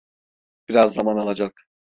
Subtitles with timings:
[0.69, 1.67] Biraz zaman alacak.